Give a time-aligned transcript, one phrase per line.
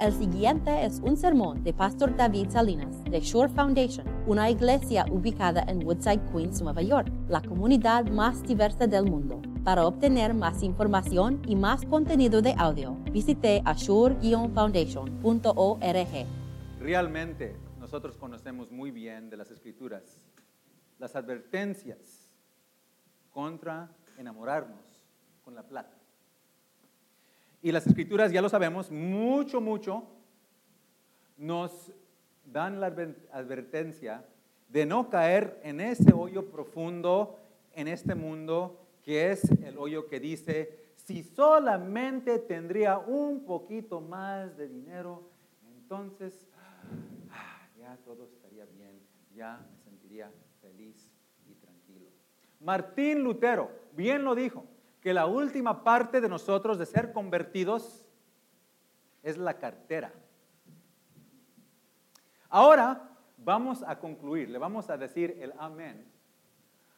[0.00, 5.64] El siguiente es un sermón de Pastor David Salinas de Shore Foundation, una iglesia ubicada
[5.66, 9.42] en Woodside, Queens, Nueva York, la comunidad más diversa del mundo.
[9.64, 16.26] Para obtener más información y más contenido de audio, visite ashore-foundation.org.
[16.78, 20.30] Realmente nosotros conocemos muy bien de las escrituras
[21.00, 22.30] las advertencias
[23.30, 25.08] contra enamorarnos
[25.42, 25.97] con la plata.
[27.62, 30.04] Y las escrituras, ya lo sabemos, mucho, mucho
[31.36, 31.92] nos
[32.44, 32.86] dan la
[33.32, 34.24] advertencia
[34.68, 37.38] de no caer en ese hoyo profundo
[37.74, 44.56] en este mundo que es el hoyo que dice, si solamente tendría un poquito más
[44.56, 45.30] de dinero,
[45.74, 46.46] entonces
[47.30, 49.00] ah, ya todo estaría bien,
[49.34, 51.08] ya me sentiría feliz
[51.48, 52.10] y tranquilo.
[52.60, 54.66] Martín Lutero bien lo dijo,
[55.00, 58.04] que la última parte de nosotros de ser convertidos
[59.22, 60.12] es la cartera.
[62.48, 66.06] Ahora vamos a concluir, le vamos a decir el amén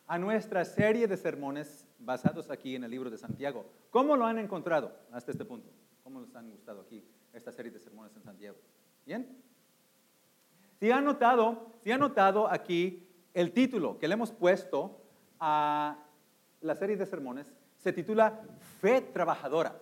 [0.07, 3.65] a nuestra serie de sermones basados aquí en el libro de Santiago.
[3.91, 5.70] ¿Cómo lo han encontrado hasta este punto?
[6.03, 8.57] ¿Cómo les han gustado aquí esta serie de sermones en Santiago?
[9.07, 9.41] ¿Bien?
[10.81, 15.01] Si han notado, si han notado aquí el título que le hemos puesto
[15.39, 15.97] a
[16.61, 17.47] la serie de sermones,
[17.81, 18.41] se titula
[18.81, 19.81] Fe Trabajadora.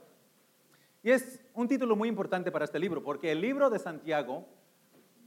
[1.02, 4.46] Y es un título muy importante para este libro, porque el libro de Santiago,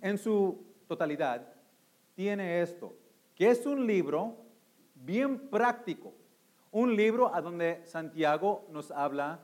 [0.01, 1.53] en su totalidad,
[2.15, 2.95] tiene esto,
[3.35, 4.37] que es un libro
[4.95, 6.13] bien práctico,
[6.71, 9.39] un libro a donde Santiago nos habla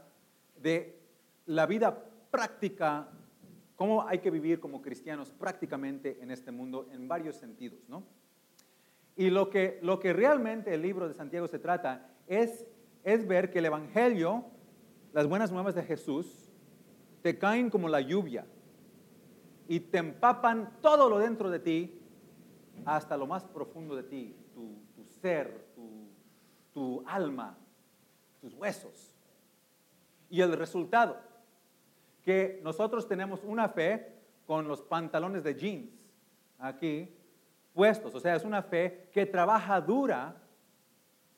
[0.55, 0.97] de
[1.45, 3.09] la vida práctica,
[3.75, 8.03] cómo hay que vivir como cristianos prácticamente en este mundo en varios sentidos, ¿no?
[9.15, 12.65] Y lo que, lo que realmente el libro de Santiago se trata es
[13.07, 14.43] es ver que el Evangelio,
[15.13, 16.51] las buenas nuevas de Jesús,
[17.21, 18.45] te caen como la lluvia
[19.65, 22.01] y te empapan todo lo dentro de ti
[22.83, 26.09] hasta lo más profundo de ti, tu, ser, tu,
[26.73, 27.57] tu alma,
[28.41, 29.15] tus huesos.
[30.29, 31.15] Y el resultado,
[32.25, 35.93] que nosotros tenemos una fe con los pantalones de jeans
[36.59, 37.09] aquí
[37.73, 40.35] puestos, o sea, es una fe que trabaja dura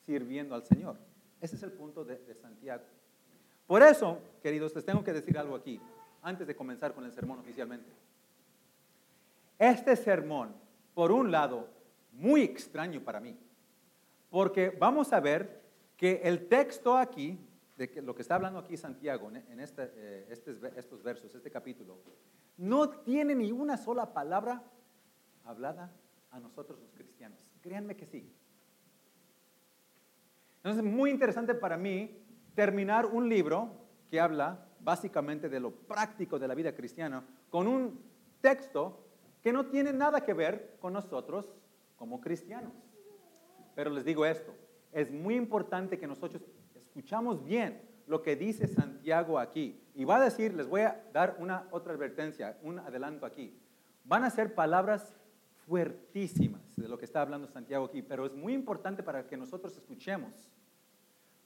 [0.08, 1.09] sirviendo al Señor.
[1.42, 2.84] Ese es el punto de, Santiago.
[3.66, 5.80] Por eso, queridos, les tengo que decir algo aquí,
[6.22, 7.92] antes de comenzar con el sermón oficialmente.
[9.58, 10.54] Este sermón,
[10.94, 11.68] por un lado,
[12.12, 13.38] muy extraño para mí,
[14.30, 15.62] porque vamos a ver
[15.96, 17.40] que el texto aquí,
[17.78, 20.26] de lo que está hablando aquí Santiago en este, eh,
[20.76, 21.98] estos versos, este capítulo,
[22.58, 24.62] no tiene ni una sola palabra
[25.46, 25.92] hablada
[26.32, 27.40] a nosotros los cristianos.
[27.62, 28.30] Créanme que sí.
[30.60, 32.18] Entonces es muy interesante para mí
[32.54, 33.72] terminar un libro
[34.10, 38.02] que habla básicamente de lo práctico de la vida cristiana con un
[38.42, 39.06] texto
[39.42, 41.46] que no tiene nada que ver con nosotros
[41.96, 42.74] como cristianos.
[43.74, 44.54] Pero les digo esto,
[44.92, 46.42] es muy importante que nosotros
[46.76, 49.82] escuchamos bien lo que dice Santiago aquí.
[49.96, 53.58] Y va a decir, les voy a dar una otra advertencia, un adelanto aquí.
[54.04, 55.16] Van a ser palabras
[55.66, 59.76] fuertísimas de lo que está hablando Santiago aquí, pero es muy importante para que nosotros
[59.76, 60.34] escuchemos,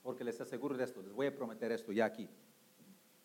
[0.02, 2.28] porque les aseguro de esto, les voy a prometer esto ya aquí.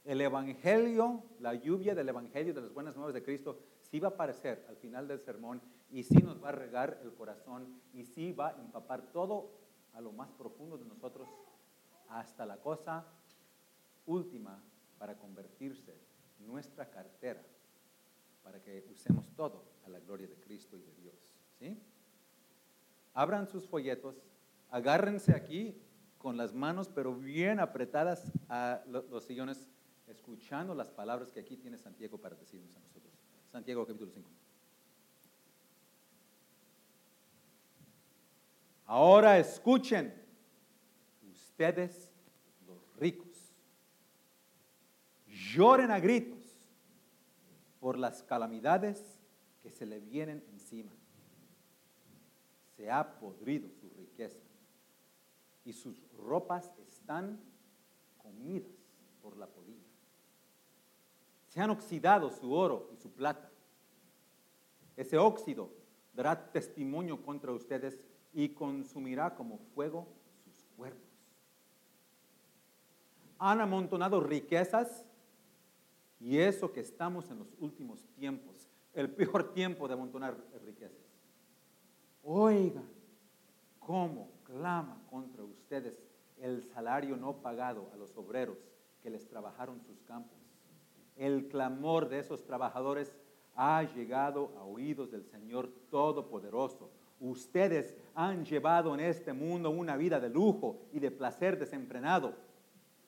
[0.06, 4.12] El Evangelio, la lluvia del Evangelio de las buenas nuevas de Cristo, sí va a
[4.12, 5.62] aparecer al final del sermón
[5.92, 9.52] y sí nos va a regar el corazón y sí va a empapar todo
[9.94, 11.28] a lo más profundo de nosotros
[12.08, 13.06] hasta la cosa
[14.06, 14.64] última
[14.98, 15.96] para convertirse
[16.40, 17.44] nuestra cartera
[18.44, 21.36] para que usemos todo a la gloria de Cristo y de Dios.
[21.60, 21.78] ¿sí?
[23.14, 24.16] Abran sus folletos,
[24.70, 25.76] agárrense aquí
[26.18, 29.70] con las manos, pero bien apretadas a los sillones,
[30.08, 33.14] escuchando las palabras que aquí tiene Santiago para decirnos a nosotros.
[33.52, 34.30] Santiago capítulo 5.
[38.86, 40.14] Ahora escuchen
[41.32, 42.10] ustedes
[42.66, 43.54] los ricos.
[45.28, 46.40] Lloren a gritos
[47.80, 49.20] por las calamidades
[49.62, 50.92] que se le vienen encima.
[52.80, 54.40] Se ha podrido su riqueza
[55.66, 57.38] y sus ropas están
[58.18, 58.72] comidas
[59.22, 59.84] por la polilla.
[61.50, 63.52] Se han oxidado su oro y su plata.
[64.96, 65.70] Ese óxido
[66.14, 68.00] dará testimonio contra ustedes
[68.32, 70.08] y consumirá como fuego
[70.46, 71.04] sus cuerpos.
[73.40, 75.04] Han amontonado riquezas
[76.18, 81.09] y eso que estamos en los últimos tiempos, el peor tiempo de amontonar riquezas.
[82.32, 82.88] Oigan
[83.80, 86.00] cómo clama contra ustedes
[86.38, 88.56] el salario no pagado a los obreros
[89.02, 90.38] que les trabajaron sus campos.
[91.16, 93.18] el clamor de esos trabajadores
[93.56, 96.92] ha llegado a oídos del Señor Todopoderoso.
[97.20, 102.36] Ustedes han llevado en este mundo una vida de lujo y de placer desenfrenado.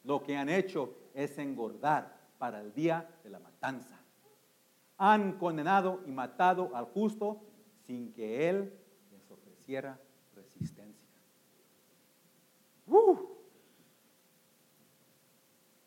[0.04, 4.00] Lo que han hecho es engordar para el día de la matanza.
[4.98, 7.40] Han condenado y matado al justo
[7.86, 8.81] sin que Él
[9.62, 10.00] ofreciera
[10.36, 11.08] resistencia.
[12.88, 13.18] ¡Uh!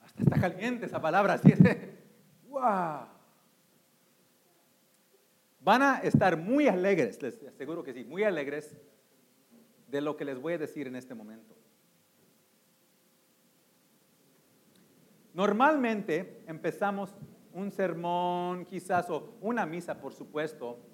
[0.01, 1.53] Hasta está caliente esa palabra, así
[2.49, 3.09] ¡Wow!
[5.61, 8.77] Van a estar muy alegres, les aseguro que sí, muy alegres
[9.89, 11.57] de lo que les voy a decir en este momento.
[15.33, 17.13] Normalmente empezamos
[17.53, 20.94] un sermón quizás o una misa, por supuesto,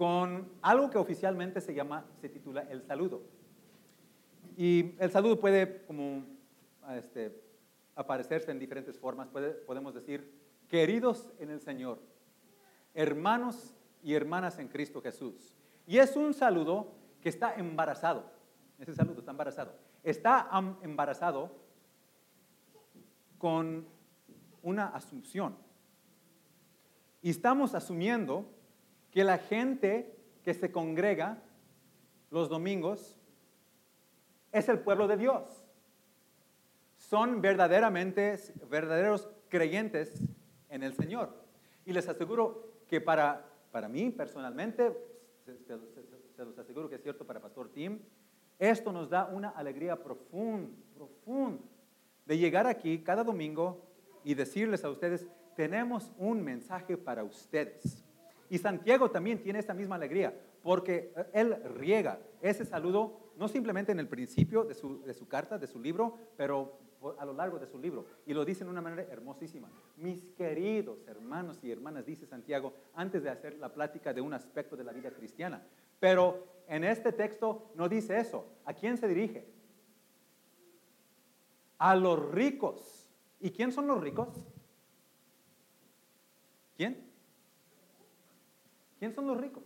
[0.00, 3.20] con algo que oficialmente se llama, se titula el saludo.
[4.56, 6.24] Y el saludo puede como
[6.92, 7.38] este,
[7.94, 9.28] aparecerse en diferentes formas.
[9.28, 12.00] podemos decir, queridos en el Señor,
[12.94, 15.52] hermanos y hermanas en Cristo Jesús.
[15.86, 18.24] Y es un saludo que está embarazado.
[18.78, 19.74] Ese saludo está embarazado.
[20.02, 20.48] Está
[20.80, 21.54] embarazado
[23.36, 23.86] con
[24.62, 25.58] una asunción.
[27.20, 28.59] Y estamos asumiendo
[29.10, 31.42] que la gente que se congrega
[32.30, 33.18] los domingos
[34.52, 35.64] es el pueblo de Dios.
[36.96, 40.22] Son verdaderamente verdaderos creyentes
[40.68, 41.34] en el Señor.
[41.84, 44.92] Y les aseguro que para, para mí personalmente,
[45.44, 48.00] se, los aseguro que es cierto para Pastor Tim,
[48.58, 51.62] esto nos da una alegría profunda, profunda,
[52.26, 53.86] de llegar aquí cada domingo
[54.22, 58.04] y decirles a ustedes, tenemos un mensaje para ustedes.
[58.50, 64.00] Y Santiago también tiene esa misma alegría, porque él riega ese saludo no simplemente en
[64.00, 66.78] el principio de su, de su carta, de su libro, pero
[67.18, 68.04] a lo largo de su libro.
[68.26, 69.70] Y lo dice de una manera hermosísima.
[69.96, 74.76] Mis queridos hermanos y hermanas, dice Santiago, antes de hacer la plática de un aspecto
[74.76, 75.62] de la vida cristiana.
[75.98, 78.44] Pero en este texto no dice eso.
[78.64, 79.46] ¿A quién se dirige?
[81.78, 83.08] A los ricos.
[83.40, 84.28] ¿Y quién son los ricos?
[86.76, 87.09] ¿Quién?
[89.00, 89.62] ¿Quién son los ricos?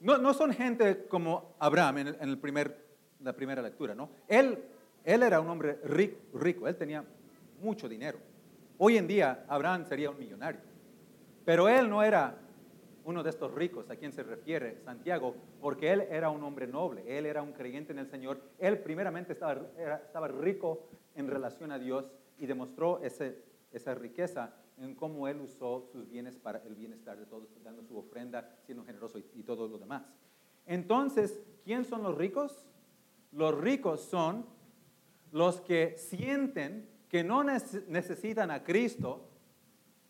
[0.00, 2.74] No, no son gente como Abraham en, el, primer,
[3.20, 4.08] la primera lectura, ¿no?
[4.26, 4.64] Él,
[5.04, 7.04] él era un hombre rico, rico, él tenía
[7.60, 8.18] mucho dinero.
[8.78, 10.62] Hoy en día Abraham sería un millonario,
[11.44, 12.34] pero él no era
[13.04, 17.18] uno de estos ricos a quien se refiere Santiago, porque él era un hombre noble,
[17.18, 19.60] él era un creyente en el Señor, él primeramente estaba,
[20.02, 25.88] estaba rico en relación a Dios y demostró ese, esa riqueza en cómo él usó
[25.92, 29.78] sus bienes para el bienestar de todos, dando su ofrenda, siendo generoso y, todo lo
[29.78, 30.02] demás.
[30.66, 32.64] Entonces, ¿quién son los ricos?
[33.32, 34.46] Los ricos son
[35.32, 39.28] los que sienten que no necesitan a Cristo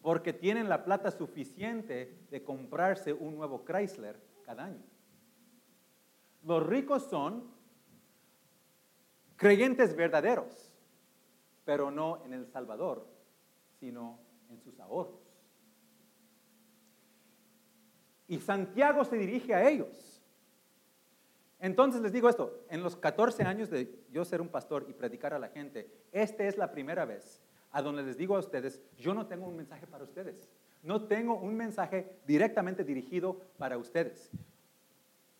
[0.02, 4.82] porque tienen la plata suficiente de comprarse un nuevo Chrysler cada año.
[6.43, 7.50] Los ricos son
[9.37, 10.72] creyentes verdaderos,
[11.64, 13.06] pero no en el Salvador,
[13.78, 14.19] sino
[14.50, 15.20] en sus ahorros.
[18.29, 20.23] Y Santiago se dirige a ellos.
[21.58, 25.35] Entonces les digo esto, en los 14 años de yo ser un pastor y predicar
[25.35, 27.43] a la gente, esta es la primera vez
[27.73, 30.51] a donde les digo a ustedes, yo no tengo un mensaje para ustedes.
[30.82, 34.31] No tengo un mensaje directamente dirigido para ustedes.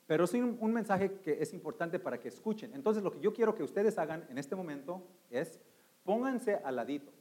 [0.07, 2.75] Pero sí un, un, mensaje que es importante para que escuchen.
[2.75, 5.61] Entonces lo que yo quiero que ustedes hagan en este momento es
[6.05, 7.13] pónganse al ladito.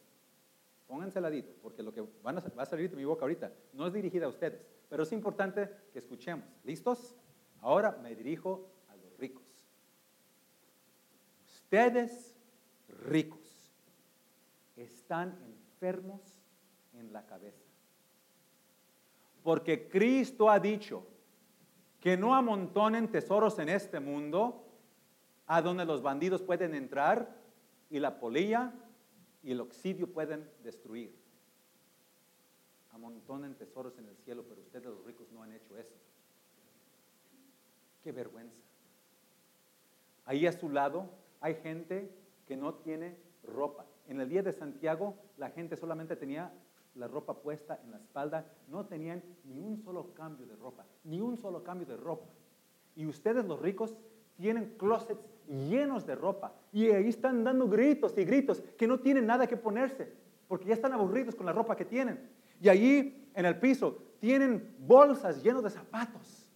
[0.90, 4.26] Pónganse ladito, porque lo que va a salir de mi boca ahorita no es dirigida
[4.26, 6.44] a ustedes, pero es importante que escuchemos.
[6.64, 7.16] ¿Listos?
[7.62, 9.44] Ahora me dirijo a los ricos.
[11.46, 12.36] Ustedes
[13.04, 13.72] ricos
[14.76, 16.22] están enfermos
[16.94, 17.64] en la cabeza.
[19.44, 21.06] Porque Cristo ha dicho
[22.00, 24.66] que no amontonen tesoros en este mundo
[25.46, 27.38] a donde los bandidos pueden entrar
[27.92, 28.74] y la polilla
[29.44, 31.16] y el oxidio pueden destruir.
[32.92, 35.96] Amontonen tesoros en el cielo, pero ustedes los ricos no han hecho eso.
[38.04, 38.58] Qué vergüenza.
[40.26, 41.10] Ahí a su lado
[41.42, 42.14] hay gente
[42.48, 43.86] que no tiene ropa.
[44.08, 46.52] En el día de Santiago la gente solamente tenía
[46.96, 51.22] la ropa puesta en la espalda, no tenían ni un solo cambio de ropa, ni
[51.22, 52.28] un solo cambio de ropa.
[52.96, 53.96] Y ustedes los ricos
[54.38, 59.26] tienen closets llenos de ropa y ahí están dando gritos y gritos que no tienen
[59.26, 60.14] nada que ponerse
[60.48, 62.30] porque ya están aburridos con la ropa que tienen.
[62.62, 66.52] Y allí en el piso tienen bolsas llenas de zapatos.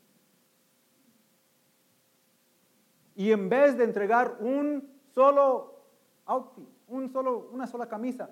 [3.16, 5.86] Y en vez de entregar un solo
[6.26, 8.30] outfit, un solo, una sola camisa,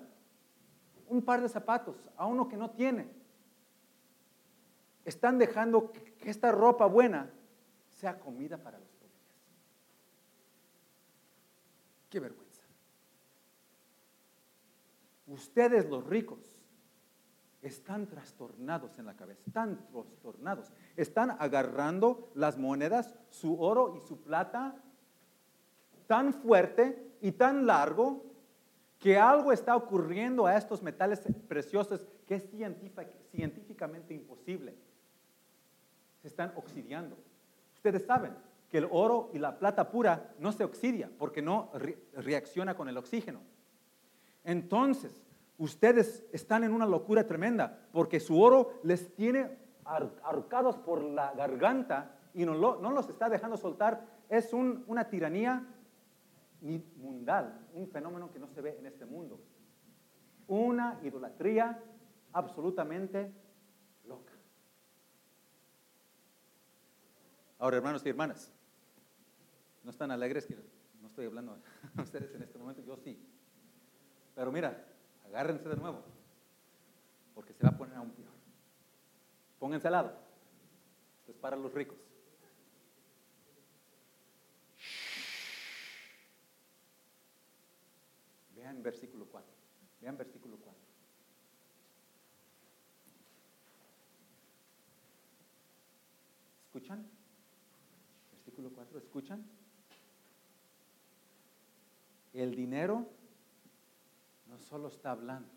[1.08, 3.08] un par de zapatos a uno que no tiene.
[5.04, 7.30] Están dejando que esta ropa buena
[7.90, 9.02] sea comida para los pobres.
[12.12, 12.62] Qué vergüenza.
[15.26, 16.62] Ustedes los ricos
[17.62, 20.70] están trastornados en la cabeza, están trastornados.
[20.94, 24.76] Están agarrando las monedas, su oro y su plata
[26.06, 28.26] tan fuerte y tan largo
[28.98, 32.46] que algo está ocurriendo a estos metales preciosos que es
[33.30, 34.76] científicamente imposible.
[36.20, 37.16] Se están oxidando.
[37.74, 38.36] Ustedes saben
[38.72, 41.70] que el oro y la plata pura no se oxidia porque no
[42.14, 43.42] reacciona con el oxígeno.
[44.44, 45.22] Entonces,
[45.58, 52.16] ustedes están en una locura tremenda porque su oro les tiene arcados por la garganta
[52.32, 54.06] y no, los está dejando soltar.
[54.30, 55.66] Es una tiranía
[56.96, 59.38] mundial, un fenómeno que no se ve en este mundo.
[60.48, 61.78] Una idolatría
[62.32, 63.34] absolutamente
[64.06, 64.32] loca.
[67.58, 68.50] Ahora, hermanos y hermanas,
[69.84, 70.56] ¿no están alegres que
[71.00, 71.58] no estoy hablando
[71.96, 72.82] a ustedes en este momento?
[72.82, 73.18] Yo sí.
[74.34, 74.86] Pero mira,
[75.26, 76.02] agárrense de nuevo,
[77.34, 78.32] porque se va a poner aún peor.
[79.58, 80.12] Pónganse al lado.
[81.28, 81.98] Es para los ricos.
[88.54, 89.50] Vean versículo 4.
[90.00, 90.80] Vean versículo 4.
[96.66, 97.06] ¿Escuchan?
[98.32, 99.44] Versículo 4, ¿escuchan?
[102.32, 103.06] El dinero
[104.46, 105.48] no solo está hablando,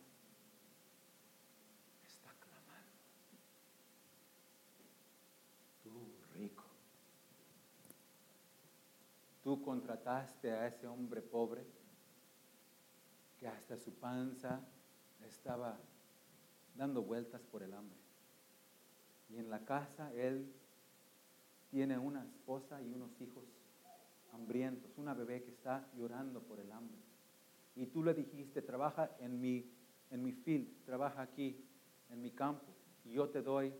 [2.05, 2.91] está clamando.
[5.84, 5.91] Tú
[6.34, 6.63] rico,
[9.44, 11.65] tú contrataste a ese hombre pobre
[13.39, 14.60] que hasta su panza
[15.25, 15.77] estaba
[16.75, 17.98] dando vueltas por el hambre.
[19.29, 20.53] Y en la casa él
[21.72, 23.44] tiene una esposa y unos hijos
[24.36, 26.98] hambrientos, una bebé que está llorando por el hambre.
[27.75, 29.70] Y tú le dijiste, trabaja en mi,
[30.12, 31.65] en mi field, trabaja aquí,
[32.10, 32.65] en mi campo,
[33.04, 33.74] y yo te doy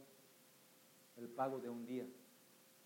[1.18, 2.06] el pago de un día.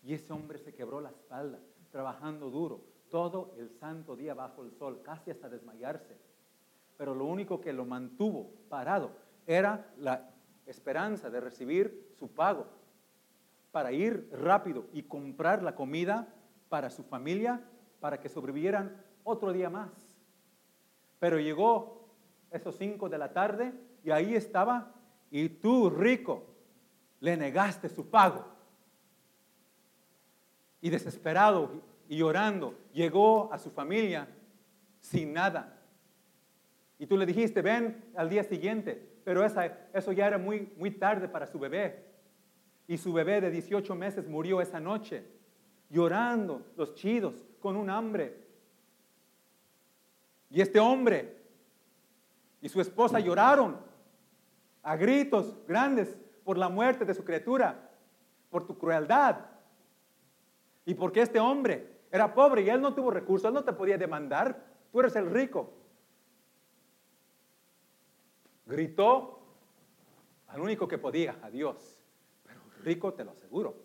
[0.03, 1.59] Y ese hombre se quebró la espalda,
[1.91, 6.17] trabajando duro, todo el santo día bajo el sol, casi hasta desmayarse.
[6.97, 9.11] Pero lo único que lo mantuvo parado
[9.47, 10.31] era la
[10.65, 12.67] esperanza de recibir su pago
[13.71, 16.33] para ir rápido y comprar la comida
[16.69, 17.61] para su familia,
[17.99, 19.89] para que sobrevivieran otro día más.
[21.19, 22.07] Pero llegó
[22.51, 23.73] esos cinco de la tarde
[24.03, 24.93] y ahí estaba,
[25.29, 26.45] y tú, rico,
[27.19, 28.45] le negaste su pago.
[30.81, 34.27] Y desesperado y llorando, llegó a su familia
[35.01, 35.77] sin nada.
[36.97, 41.27] Y tú le dijiste, ven al día siguiente, pero eso ya era muy, muy tarde
[41.27, 42.05] para su bebé.
[42.87, 45.23] Y su bebé de 18 meses murió esa noche,
[45.89, 48.37] llorando, los chidos, con un hambre.
[50.49, 51.37] Y este hombre
[52.61, 53.77] y su esposa lloraron
[54.83, 57.89] a gritos grandes por la muerte de su criatura,
[58.49, 59.45] por tu crueldad.
[60.85, 63.97] Y porque este hombre era pobre y él no tuvo recursos, él no te podía
[63.97, 65.71] demandar, tú eres el rico.
[68.65, 69.39] Gritó
[70.47, 71.99] al único que podía, a Dios
[72.83, 73.75] rico, te lo aseguro,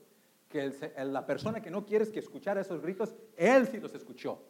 [0.55, 4.41] que la persona que no quieres que escuchara esos gritos, él sí los escuchó.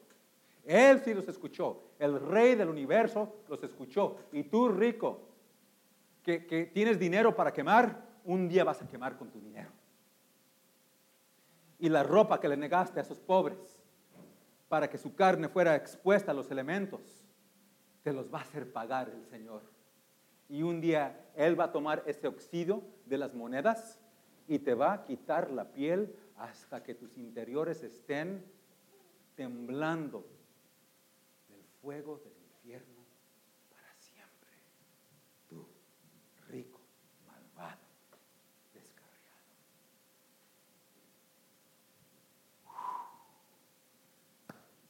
[0.63, 1.93] Él sí los escuchó.
[1.99, 4.19] El rey del universo los escuchó.
[4.31, 5.31] Y tú, rico,
[6.23, 9.71] que, que tienes dinero para quemar, un día vas a quemar con tu dinero.
[11.79, 13.81] Y la ropa que le negaste a esos pobres
[14.69, 17.25] para que su carne fuera expuesta a los elementos,
[18.03, 19.63] te los va a hacer pagar el Señor.
[20.51, 23.99] Y un día Él va a tomar ese oxidio de las monedas
[24.47, 28.45] y te va a quitar la piel hasta que tus interiores estén
[29.35, 30.27] temblando
[31.49, 33.05] del fuego del infierno
[33.71, 34.51] para siempre.
[35.49, 35.67] Tú,
[36.49, 36.81] rico,
[37.27, 37.81] malvado,
[38.73, 39.45] descarriado.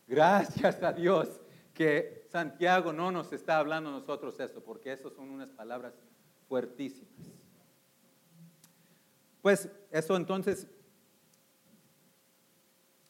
[0.06, 1.40] Gracias a Dios
[1.72, 5.94] que Santiago no nos está hablando a nosotros esto, porque eso son unas palabras
[6.48, 7.33] fuertísimas.
[9.44, 10.66] Pues eso entonces,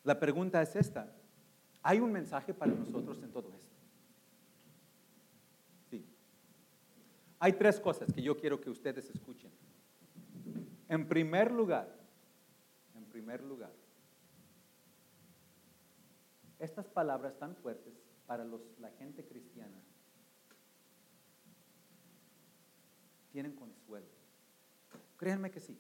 [0.03, 1.15] la pregunta es esta.
[1.81, 3.71] ¿Hay un mensaje para nosotros en todo esto?
[5.89, 6.05] Sí.
[7.39, 9.53] Hay tres cosas que yo quiero que ustedes escuchen.
[10.89, 11.89] En primer lugar,
[12.97, 13.71] en primer lugar,
[16.59, 17.95] estas palabras tan fuertes
[18.27, 19.81] para la gente cristiana
[23.31, 24.09] tienen consuelo.
[25.17, 25.79] Créanme que sí.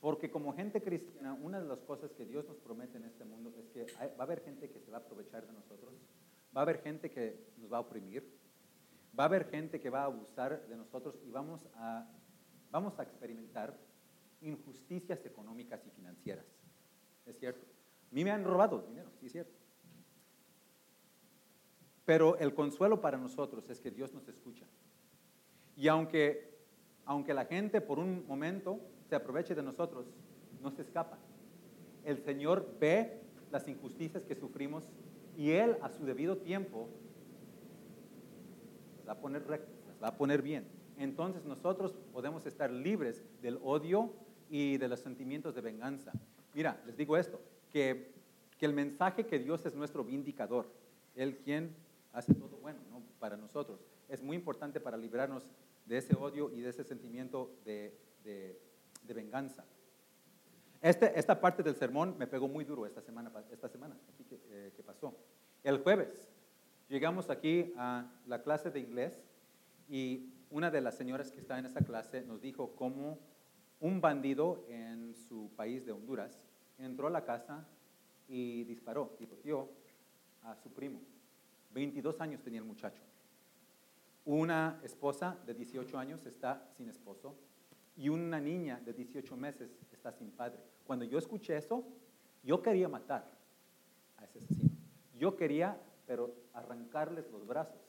[0.00, 3.52] Porque como gente cristiana, una de las cosas que Dios nos promete en este mundo
[3.58, 5.92] es que va a haber gente que se va a aprovechar de nosotros,
[6.56, 8.26] va a haber gente que nos va a oprimir,
[9.18, 12.10] va a haber gente que va a abusar de nosotros y vamos a,
[12.70, 13.76] vamos a experimentar
[14.40, 16.46] injusticias económicas y financieras.
[17.26, 17.66] ¿Es cierto?
[18.10, 19.52] A mí me han robado dinero, sí es cierto.
[22.04, 24.66] Pero el consuelo para nosotros es que Dios nos escucha.
[25.76, 26.49] Y aunque,
[27.04, 30.06] aunque la gente por un momento se aproveche de nosotros,
[30.62, 31.18] no se escapa.
[32.04, 34.84] El Señor ve las injusticias que sufrimos
[35.36, 36.88] y Él a su debido tiempo
[39.06, 40.66] las va a poner rectas, va a poner bien.
[40.98, 44.12] Entonces nosotros podemos estar libres del odio
[44.50, 46.12] y de los sentimientos de venganza.
[46.54, 47.40] Mira, les digo esto,
[47.70, 48.12] que,
[48.58, 50.66] que el mensaje que Dios es nuestro vindicador,
[51.14, 51.74] Él quien
[52.12, 52.80] hace todo bueno
[53.18, 55.44] para nosotros, es muy importante para librarnos
[55.90, 57.92] de ese odio y de ese sentimiento de,
[58.22, 59.64] de venganza.
[60.80, 64.40] Este, esta parte del sermón me pegó muy duro esta semana, esta semana aquí que,
[64.50, 65.12] eh, que pasó.
[65.64, 66.28] El jueves
[66.88, 69.20] llegamos aquí a la clase de inglés
[69.88, 73.18] y una de las señoras que está en esa clase nos dijo cómo
[73.80, 76.40] un bandido en su país de Honduras
[76.78, 77.66] entró a la casa
[78.28, 79.68] y disparó y cogió
[80.44, 81.00] a su primo.
[81.72, 83.02] 22 años tenía el muchacho.
[84.30, 87.34] Una esposa de 18 años está sin esposo
[87.96, 90.60] y una niña de 18 meses está sin padre.
[90.86, 91.84] Cuando yo escuché eso,
[92.44, 93.28] yo quería matar
[94.18, 94.70] a ese asesino.
[95.18, 97.80] Yo quería, pero arrancarles los brazos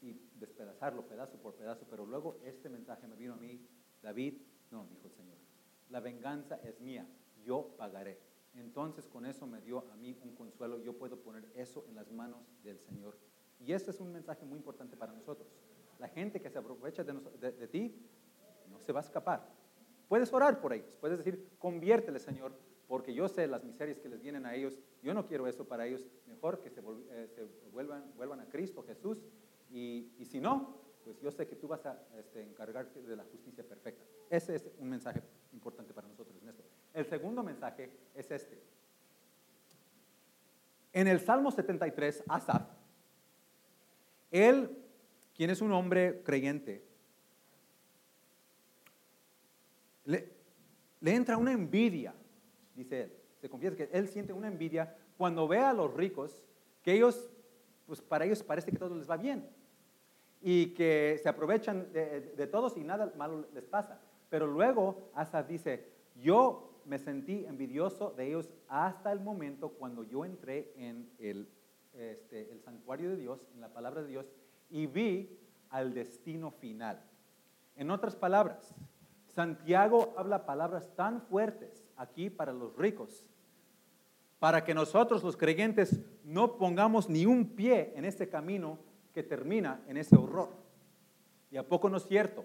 [0.00, 3.60] y despedazarlo pedazo por pedazo, pero luego este mensaje me vino a mí,
[4.02, 4.34] David,
[4.70, 5.36] no, dijo el Señor,
[5.90, 7.08] la venganza es mía,
[7.44, 8.20] yo pagaré.
[8.54, 12.12] Entonces con eso me dio a mí un consuelo, yo puedo poner eso en las
[12.12, 13.18] manos del Señor.
[13.60, 15.48] Y este es un mensaje muy importante para nosotros.
[15.98, 17.12] La gente que se aprovecha de,
[17.52, 17.94] de ti
[18.70, 19.48] no se va a escapar.
[20.08, 22.52] Puedes orar por ellos, puedes decir, conviértele, Señor,
[22.86, 25.86] porque yo sé las miserias que les vienen a ellos, yo no quiero eso para
[25.86, 29.22] ellos, mejor que se, eh, vuelvan, vuelvan, a Cristo Jesús,
[29.70, 33.64] y, si no, pues yo sé que tú vas a este, encargarte de la justicia
[33.64, 34.04] perfecta.
[34.30, 36.62] Ese es un mensaje importante para nosotros en esto.
[36.92, 38.62] El segundo mensaje es este.
[40.92, 42.62] En el Salmo 73, Asaf,
[44.34, 44.68] él,
[45.36, 46.84] quien es un hombre creyente,
[50.04, 50.28] le,
[51.00, 52.12] entra una envidia,
[52.74, 53.12] dice él.
[53.40, 56.42] Se confiesa que él siente una envidia cuando ve a los ricos
[56.82, 57.30] que ellos,
[57.86, 59.48] pues para ellos parece que todo les va bien
[60.42, 64.00] y que se aprovechan de, todos y nada malo les pasa.
[64.30, 70.24] Pero luego Asaf dice, yo me sentí envidioso de ellos hasta el momento cuando yo
[70.24, 71.46] entré en el,
[71.94, 74.26] este, el santuario de Dios, en la palabra de Dios,
[74.70, 75.38] y vi
[75.70, 77.02] al destino final.
[77.76, 78.74] En otras palabras,
[79.26, 83.26] Santiago habla palabras tan fuertes aquí para los ricos,
[84.38, 88.78] para que nosotros los creyentes no pongamos ni un pie en este camino
[89.12, 90.50] que termina en ese horror.
[91.50, 92.44] ¿Y a poco no es cierto?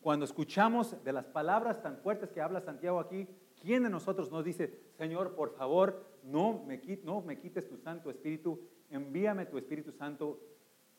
[0.00, 3.28] Cuando escuchamos de las palabras tan fuertes que habla Santiago aquí,
[3.62, 9.46] ¿quién de nosotros nos dice, Señor, por favor, no me, quites tu Santo Espíritu, envíame
[9.46, 10.40] tu Espíritu Santo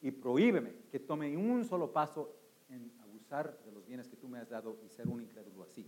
[0.01, 2.35] y prohíbeme que tome un solo paso
[2.69, 2.91] en
[3.33, 5.83] de los bienes que tú me has dado y ser un incrédulo así.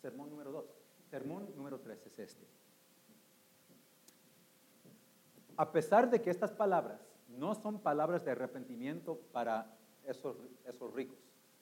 [0.00, 0.66] Sermón número dos.
[1.10, 2.46] Sermón número tres es este.
[5.56, 11.18] A pesar de que estas palabras no son palabras de arrepentimiento para esos ricos,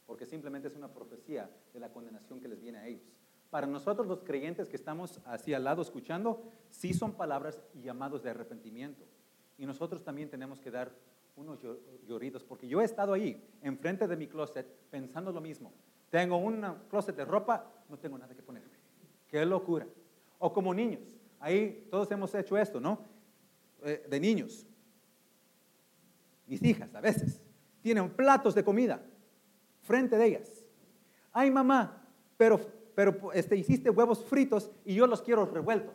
[0.06, 3.06] porque simplemente es una profecía de la condenación que les viene a ellos.
[3.50, 8.22] Para nosotros los creyentes que estamos así al lado escuchando, sí son palabras y llamados
[8.22, 9.04] de arrepentimiento.
[9.59, 10.92] Y nosotros también tenemos que dar
[11.37, 11.61] unos
[12.06, 15.72] lloridos, porque yo he estado ahí, enfrente de mi closet, pensando lo mismo.
[16.11, 18.76] Tengo un closet de ropa, no tengo nada que ponerme.
[19.28, 19.87] Qué locura.
[20.38, 23.00] O como niños, ahí todos hemos hecho esto, ¿no?
[23.82, 24.66] Eh, de niños.
[26.46, 27.42] Mis hijas a veces
[27.82, 29.02] tienen platos de comida
[29.82, 30.64] frente de ellas.
[31.32, 32.02] Ay, mamá,
[32.37, 32.61] pero,
[32.96, 35.94] pero este, hiciste huevos fritos y yo los quiero revueltos.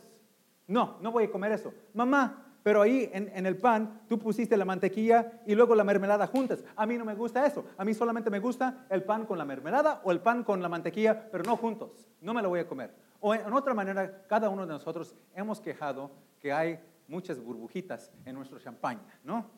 [0.67, 1.73] No, no voy a comer eso.
[1.95, 6.63] Mamá, pero ahí en, el pan tú pusiste la mantequilla y luego la mermelada juntas.
[6.75, 7.65] A mí no me gusta eso.
[7.75, 10.69] A mí solamente me gusta el pan con la mermelada o el pan con la
[10.69, 12.07] mantequilla, pero no juntos.
[12.21, 12.93] No me lo voy a comer.
[13.19, 18.35] O en, otra manera, cada uno de nosotros hemos quejado que hay muchas burbujitas en
[18.35, 19.49] nuestro champaña, ¿no?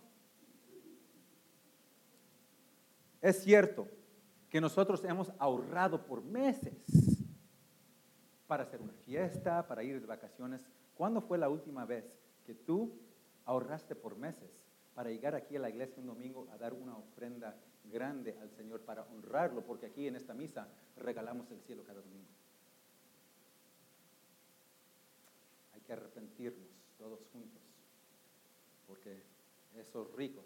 [3.21, 3.85] Es cierto
[4.49, 7.12] que nosotros hemos ahorrado por meses
[8.47, 10.65] para hacer una fiesta, para ir de vacaciones.
[10.95, 12.05] ¿Cuándo fue la última vez
[12.45, 12.93] que tú
[13.45, 14.49] ahorraste por meses
[14.95, 18.81] para llegar aquí a la iglesia un domingo a dar una ofrenda grande al Señor
[18.81, 22.27] para honrarlo, porque aquí en esta misa regalamos el cielo cada domingo.
[25.73, 27.61] Hay que arrepentirnos todos juntos,
[28.87, 29.21] porque
[29.75, 30.45] esos ricos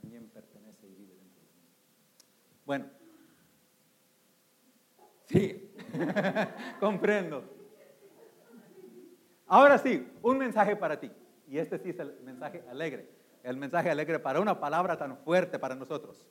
[0.00, 1.68] también pertenece y vive dentro de mí.
[2.66, 2.86] Bueno,
[5.26, 5.67] sí,
[6.80, 7.44] comprendo.
[9.46, 11.10] Ahora sí, un mensaje para ti.
[11.46, 13.08] Y este sí es el mensaje alegre.
[13.42, 16.28] El mensaje alegre para una palabra tan fuerte para nosotros.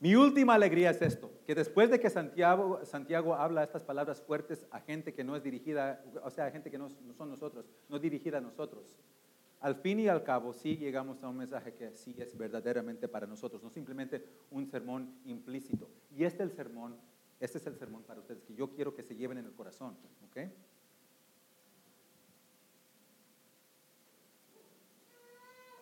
[0.00, 4.66] Mi última alegría es esto, que después de que Santiago, Santiago habla estas palabras fuertes
[4.70, 7.64] a gente que no es dirigida, o sea, a gente que no, no son nosotros,
[7.88, 8.98] no dirigida a nosotros,
[9.64, 13.26] al fin y al cabo sí llegamos a un mensaje que sí es verdaderamente para
[13.26, 15.88] nosotros, no simplemente un sermón implícito.
[16.14, 16.98] Y este es el sermón,
[17.40, 19.96] este es el sermón para ustedes que yo quiero que se lleven en el corazón,
[20.28, 20.36] ¿ok?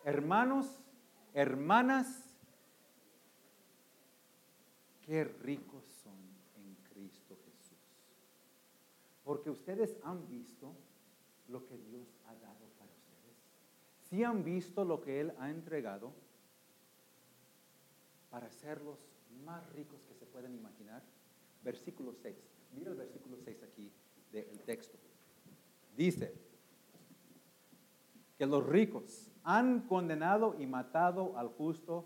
[0.05, 0.81] Hermanos,
[1.35, 2.39] hermanas,
[5.05, 6.21] qué ricos son
[6.55, 7.79] en Cristo Jesús.
[9.25, 10.73] Porque ustedes han visto
[11.49, 13.03] lo que Dios ha dado para ustedes.
[14.13, 16.13] Si han visto lo que Él ha entregado
[18.29, 18.99] para hacerlos
[19.43, 21.03] más ricos que se pueden imaginar.
[21.65, 22.37] Versículo 6.
[22.75, 23.91] Mira el versículo 6 aquí
[24.31, 24.99] del texto.
[25.97, 26.35] Dice
[28.37, 32.05] que los ricos han condenado y matado al justo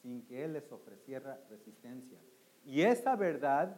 [0.00, 2.18] sin que Él les ofreciera resistencia.
[2.64, 3.76] Y esta verdad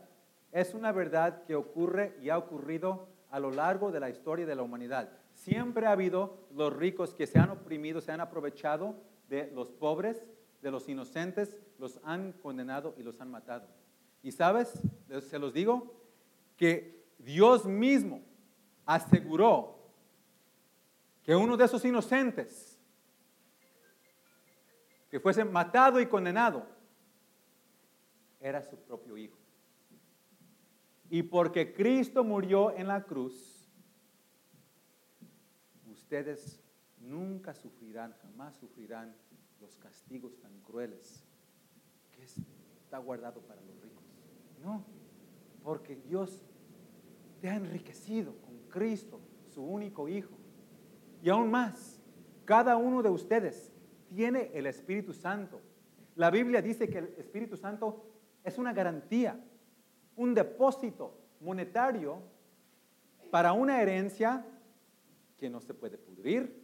[0.52, 4.54] es una verdad que ocurre y ha ocurrido a lo largo de la historia de
[4.54, 5.23] la humanidad.
[5.34, 8.94] Siempre ha habido los ricos que se han oprimido, se han aprovechado
[9.28, 10.24] de los pobres,
[10.62, 13.68] de los inocentes, los han condenado y los han matado.
[14.22, 14.72] Y sabes,
[15.28, 15.92] se los digo,
[16.56, 18.22] que Dios mismo
[18.86, 19.78] aseguró
[21.22, 22.74] que uno de esos inocentes
[25.14, 26.66] que fuese matado y condenado,
[28.40, 29.38] era su propio hijo.
[31.08, 33.53] Y porque Cristo murió en la cruz,
[36.14, 36.60] ustedes
[37.00, 39.16] nunca sufrirán, jamás sufrirán
[39.60, 41.24] los castigos tan crueles
[42.12, 44.04] que está guardado para los ricos.
[44.62, 44.84] No,
[45.64, 46.46] porque Dios
[47.40, 50.36] te ha enriquecido con Cristo, su único Hijo.
[51.20, 52.00] Y aún más,
[52.44, 53.72] cada uno de ustedes
[54.14, 55.60] tiene el Espíritu Santo.
[56.14, 58.06] La Biblia dice que el Espíritu Santo
[58.44, 59.44] es una garantía,
[60.14, 62.22] un depósito monetario
[63.32, 64.46] para una herencia
[65.38, 66.62] que no se puede pudrir,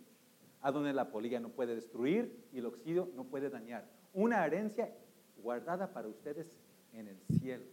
[0.62, 3.88] a donde la polilla no puede destruir y el oxidio no puede dañar.
[4.12, 4.92] Una herencia
[5.42, 6.50] guardada para ustedes
[6.92, 7.64] en el cielo.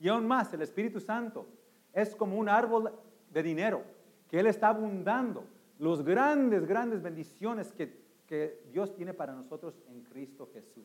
[0.00, 1.46] Y aún más, el Espíritu Santo
[1.92, 2.92] es como un árbol
[3.32, 3.82] de dinero
[4.28, 5.44] que Él está abundando.
[5.78, 10.84] Los grandes, grandes bendiciones que que Dios tiene para nosotros en Cristo Jesús.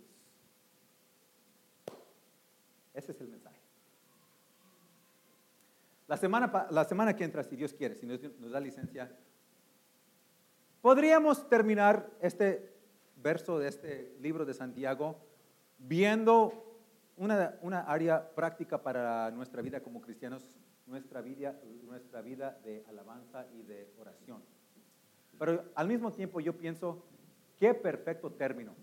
[2.93, 3.60] Ese es el mensaje.
[6.08, 8.19] La semana, la semana que entra, si Dios quiere, si nos,
[8.52, 9.15] da licencia,
[10.82, 12.74] podríamos terminar este
[13.15, 15.18] verso de este libro de Santiago
[15.78, 16.65] viendo
[17.18, 20.44] una, una, área práctica para nuestra vida como cristianos,
[20.86, 24.42] nuestra vida, nuestra vida de alabanza y de oración.
[25.38, 27.04] Pero al mismo tiempo yo pienso
[27.60, 28.74] Qué perfecto término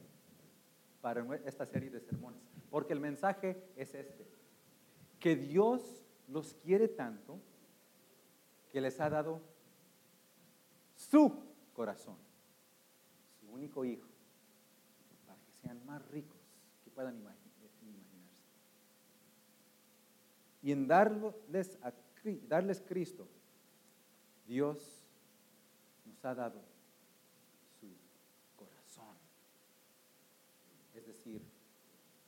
[1.01, 2.43] para esta serie de sermones.
[2.71, 4.27] Porque el mensaje es este.
[5.19, 7.41] Que Dios los quiere tanto
[8.71, 9.41] que les ha dado
[10.95, 11.43] su
[11.77, 12.17] corazón,
[13.39, 14.09] su único hijo,
[15.27, 16.41] para que sean más ricos
[16.83, 17.47] que puedan imaginarse.
[20.63, 21.79] Y en darles,
[22.49, 23.29] darles Cristo,
[24.49, 25.07] Dios
[26.07, 26.77] nos ha dado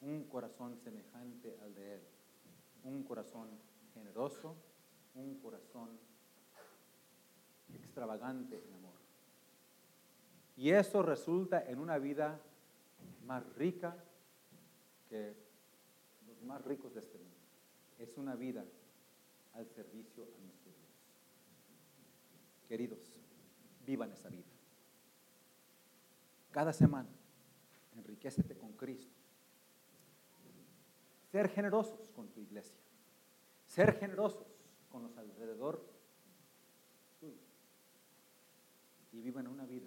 [0.01, 2.01] un corazón semejante al de Él,
[2.85, 3.49] un corazón
[3.95, 4.55] generoso,
[5.15, 5.89] un corazón
[7.75, 8.98] extravagante en amor.
[10.59, 12.41] Y eso resulta en una vida
[13.25, 13.97] más rica
[15.09, 15.37] que
[16.27, 17.37] los más ricos de este mundo.
[17.97, 18.65] Es una vida
[19.55, 20.91] al servicio a nuestro Dios.
[22.67, 22.99] Queridos,
[23.87, 24.43] vivan esa vida.
[26.51, 27.09] Cada semana,
[27.97, 29.15] enriquecete con Cristo
[31.31, 32.81] ser generosos con tu iglesia.
[33.65, 34.47] Ser generosos
[34.91, 35.85] con los alrededor.
[39.13, 39.87] Y vivan una vida